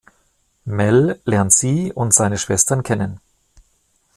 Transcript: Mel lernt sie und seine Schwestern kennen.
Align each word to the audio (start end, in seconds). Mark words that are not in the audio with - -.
Mel 0.65 1.21
lernt 1.25 1.53
sie 1.53 1.93
und 1.93 2.11
seine 2.11 2.39
Schwestern 2.39 2.81
kennen. 2.81 3.19